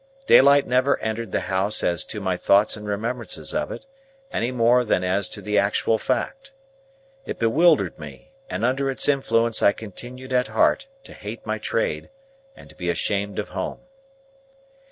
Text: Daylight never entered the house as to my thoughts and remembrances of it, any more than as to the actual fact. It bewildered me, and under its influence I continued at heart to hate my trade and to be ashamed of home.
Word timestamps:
Daylight 0.25 0.65
never 0.65 0.97
entered 0.97 1.31
the 1.31 1.41
house 1.41 1.83
as 1.83 2.03
to 2.05 2.19
my 2.19 2.35
thoughts 2.35 2.75
and 2.75 2.87
remembrances 2.87 3.53
of 3.53 3.71
it, 3.71 3.85
any 4.31 4.51
more 4.51 4.83
than 4.83 5.03
as 5.03 5.29
to 5.29 5.43
the 5.43 5.59
actual 5.59 5.99
fact. 5.99 6.51
It 7.27 7.37
bewildered 7.37 7.99
me, 7.99 8.31
and 8.49 8.65
under 8.65 8.89
its 8.89 9.07
influence 9.07 9.61
I 9.61 9.73
continued 9.73 10.33
at 10.33 10.47
heart 10.47 10.87
to 11.03 11.13
hate 11.13 11.45
my 11.45 11.59
trade 11.59 12.09
and 12.55 12.67
to 12.67 12.75
be 12.75 12.89
ashamed 12.89 13.37
of 13.37 13.49
home. 13.49 13.81